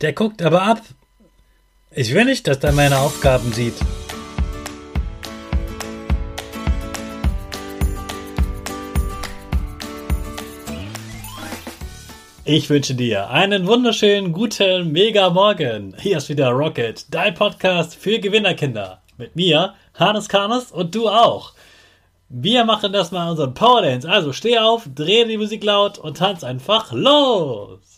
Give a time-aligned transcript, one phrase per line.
[0.00, 0.80] Der guckt aber ab.
[1.90, 3.74] Ich will nicht, dass er meine Aufgaben sieht.
[12.44, 15.94] Ich wünsche dir einen wunderschönen guten Mega Morgen.
[15.98, 19.02] Hier ist wieder Rocket, dein Podcast für Gewinnerkinder.
[19.16, 21.54] Mit mir, Hannes Karnes und du auch.
[22.28, 24.08] Wir machen das mal unseren Power Dance.
[24.08, 27.97] Also steh auf, dreh die Musik laut und tanz einfach los.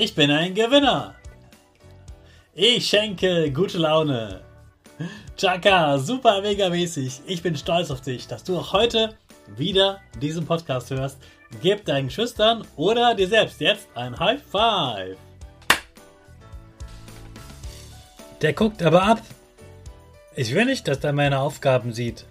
[0.00, 1.16] Ich bin ein Gewinner.
[2.54, 4.42] Ich schenke gute Laune.
[5.36, 7.22] Chaka, super mega mäßig.
[7.26, 9.16] Ich bin stolz auf dich, dass du auch heute
[9.56, 11.18] wieder diesen Podcast hörst.
[11.62, 15.16] Gib deinen Schüchtern oder dir selbst jetzt ein High Five.
[18.40, 19.22] Der guckt aber ab.
[20.36, 22.24] Ich will nicht, dass er meine Aufgaben sieht.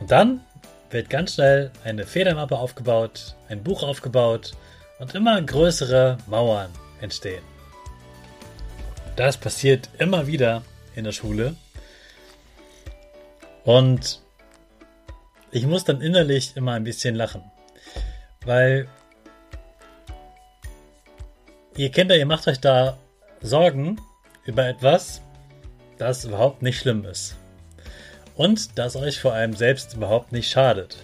[0.00, 0.40] Und dann
[0.88, 4.54] wird ganz schnell eine Federmappe aufgebaut, ein Buch aufgebaut
[4.98, 6.70] und immer größere Mauern
[7.00, 7.42] entstehen.
[9.16, 10.62] Das passiert immer wieder
[10.94, 11.56] in der Schule.
[13.64, 14.20] Und
[15.50, 17.42] ich muss dann innerlich immer ein bisschen lachen.
[18.44, 18.88] Weil
[21.76, 22.98] ihr Kinder, ihr macht euch da
[23.40, 24.00] Sorgen
[24.44, 25.20] über etwas,
[25.98, 27.36] das überhaupt nicht schlimm ist.
[28.36, 30.98] Und das euch vor allem selbst überhaupt nicht schadet.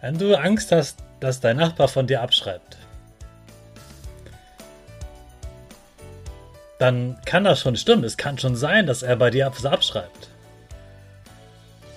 [0.00, 2.76] Wenn du Angst hast, dass dein Nachbar von dir abschreibt,
[6.78, 8.04] dann kann das schon stimmen.
[8.04, 10.28] Es kann schon sein, dass er bei dir was abschreibt.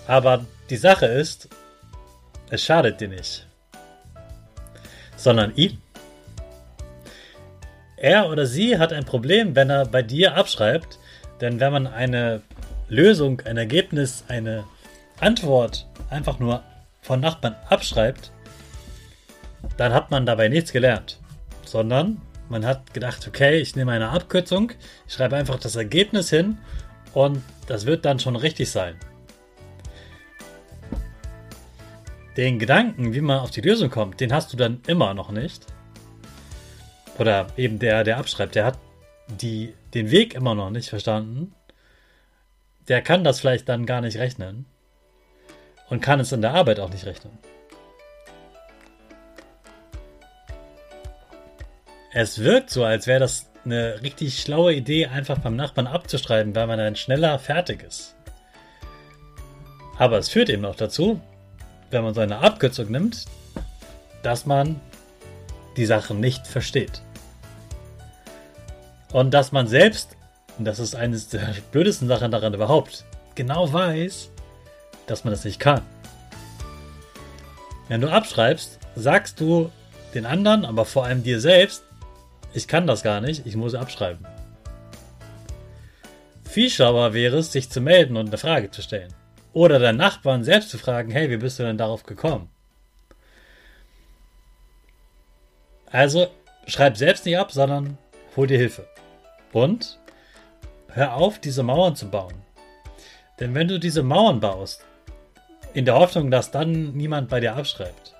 [0.07, 1.49] Aber die Sache ist,
[2.49, 3.45] es schadet dir nicht,
[5.17, 5.81] sondern ihm.
[7.97, 10.99] Er oder sie hat ein Problem, wenn er bei dir abschreibt,
[11.41, 12.41] denn wenn man eine
[12.87, 14.63] Lösung, ein Ergebnis, eine
[15.19, 16.63] Antwort einfach nur
[17.01, 18.31] von Nachbarn abschreibt,
[19.77, 21.19] dann hat man dabei nichts gelernt,
[21.65, 24.71] sondern man hat gedacht, okay, ich nehme eine Abkürzung,
[25.07, 26.57] ich schreibe einfach das Ergebnis hin
[27.13, 28.95] und das wird dann schon richtig sein.
[32.37, 35.65] Den Gedanken, wie man auf die Lösung kommt, den hast du dann immer noch nicht.
[37.17, 38.77] Oder eben der, der abschreibt, der hat
[39.27, 41.53] die, den Weg immer noch nicht verstanden.
[42.87, 44.65] Der kann das vielleicht dann gar nicht rechnen.
[45.89, 47.39] Und kann es in der Arbeit auch nicht rechnen.
[52.19, 56.65] Es wirkt so, als wäre das eine richtig schlaue Idee, einfach beim Nachbarn abzuschreiben, weil
[56.65, 58.15] man dann schneller fertig ist.
[59.99, 61.21] Aber es führt eben auch dazu,
[61.91, 63.25] wenn man so eine Abkürzung nimmt,
[64.23, 64.81] dass man
[65.75, 67.03] die Sachen nicht versteht.
[69.13, 70.17] Und dass man selbst,
[70.57, 73.05] und das ist eines der blödesten Sachen daran überhaupt,
[73.35, 74.31] genau weiß,
[75.05, 75.83] dass man das nicht kann.
[77.89, 79.71] Wenn du abschreibst, sagst du
[80.15, 81.83] den anderen, aber vor allem dir selbst,
[82.53, 84.25] ich kann das gar nicht, ich muss abschreiben.
[86.45, 89.13] Viel schlauer wäre es, sich zu melden und eine Frage zu stellen.
[89.53, 92.49] Oder deinen Nachbarn selbst zu fragen, hey, wie bist du denn darauf gekommen?
[95.91, 96.27] Also
[96.65, 97.97] schreib selbst nicht ab, sondern
[98.35, 98.87] hol dir Hilfe.
[99.53, 99.99] Und
[100.89, 102.33] hör auf, diese Mauern zu bauen.
[103.39, 104.83] Denn wenn du diese Mauern baust,
[105.73, 108.15] in der Hoffnung, dass dann niemand bei dir abschreibt,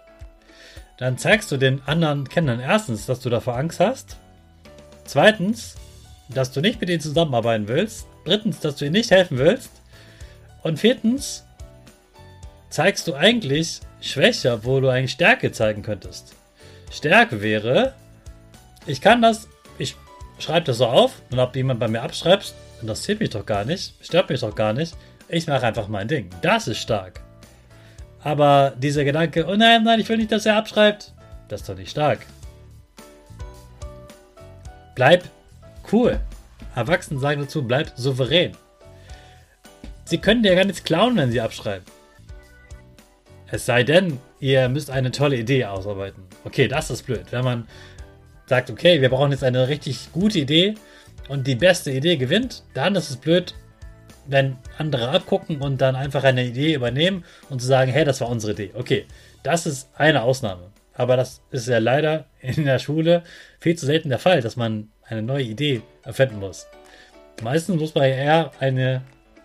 [0.97, 4.17] dann zeigst du den anderen Kindern erstens, dass du davor Angst hast.
[5.05, 5.75] Zweitens,
[6.29, 8.07] dass du nicht mit ihnen zusammenarbeiten willst.
[8.25, 9.71] Drittens, dass du ihnen nicht helfen willst.
[10.63, 11.45] Und viertens,
[12.69, 16.35] zeigst du eigentlich Schwäche, wo du eigentlich Stärke zeigen könntest.
[16.91, 17.93] Stärke wäre,
[18.85, 19.47] ich kann das,
[19.77, 19.95] ich
[20.39, 23.93] schreibe das so auf und ob jemand bei mir abschreibt, interessiert mich doch gar nicht,
[24.01, 24.95] stört mich doch gar nicht.
[25.29, 26.29] Ich mache einfach mein Ding.
[26.41, 27.21] Das ist stark.
[28.27, 31.13] Aber dieser Gedanke, oh nein, nein, ich will nicht, dass er abschreibt,
[31.47, 32.25] das ist doch nicht stark.
[34.95, 35.23] Bleib
[35.93, 36.19] cool.
[36.75, 38.51] Erwachsene sagen dazu, bleib souverän.
[40.03, 41.85] Sie können dir gar nichts klauen, wenn sie abschreiben.
[43.49, 46.23] Es sei denn, ihr müsst eine tolle Idee ausarbeiten.
[46.43, 47.27] Okay, das ist blöd.
[47.31, 47.65] Wenn man
[48.45, 50.75] sagt, okay, wir brauchen jetzt eine richtig gute Idee
[51.29, 53.55] und die beste Idee gewinnt, dann ist es blöd,
[54.27, 58.29] wenn andere abgucken und dann einfach eine Idee übernehmen und zu sagen, hey, das war
[58.29, 58.71] unsere Idee.
[58.73, 59.05] Okay,
[59.43, 60.71] das ist eine Ausnahme.
[60.93, 63.23] Aber das ist ja leider in der Schule
[63.59, 66.67] viel zu selten der Fall, dass man eine neue Idee erfinden muss.
[67.43, 69.01] Meistens muss man eher eine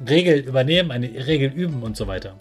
[0.09, 2.37] Regel übernehmen, eine Regel üben und so weiter.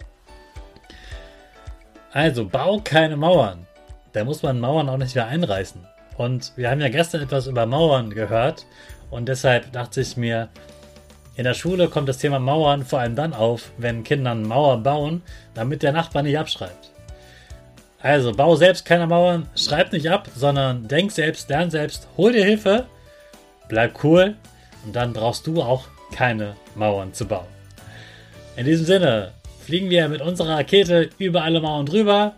[2.13, 3.67] Also, bau keine Mauern.
[4.13, 5.85] Da muss man Mauern auch nicht wieder einreißen.
[6.17, 8.65] Und wir haben ja gestern etwas über Mauern gehört
[9.09, 10.49] und deshalb dachte ich mir,
[11.35, 14.77] in der Schule kommt das Thema Mauern vor allem dann auf, wenn Kinder eine Mauer
[14.77, 15.21] bauen,
[15.53, 16.91] damit der Nachbar nicht abschreibt.
[18.01, 22.43] Also bau selbst keine Mauern, schreib nicht ab, sondern denk selbst, lern selbst, hol dir
[22.43, 22.85] Hilfe,
[23.69, 24.35] bleib cool
[24.85, 27.47] und dann brauchst du auch keine Mauern zu bauen.
[28.57, 29.31] In diesem Sinne
[29.65, 32.33] fliegen wir mit unserer Rakete über alle Mauern drüber.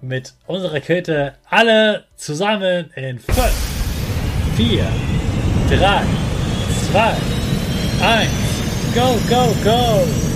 [0.00, 3.36] Mit unserer Rakete alle zusammen in 5,
[4.56, 4.86] 4,
[5.70, 6.02] 3,
[6.92, 7.33] 2,
[8.00, 8.94] 1.
[8.94, 10.33] Go, go, go!